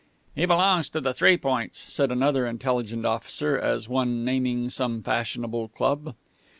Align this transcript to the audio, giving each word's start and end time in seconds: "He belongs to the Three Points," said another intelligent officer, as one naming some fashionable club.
"He 0.33 0.47
belongs 0.47 0.89
to 0.89 0.99
the 0.99 1.13
Three 1.13 1.37
Points," 1.37 1.77
said 1.77 2.11
another 2.11 2.47
intelligent 2.47 3.05
officer, 3.05 3.55
as 3.59 3.87
one 3.87 4.25
naming 4.25 4.71
some 4.71 5.03
fashionable 5.03 5.67
club. 5.67 6.15